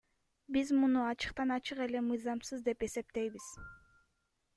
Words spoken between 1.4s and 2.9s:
ачык эле мыйзамсыз деп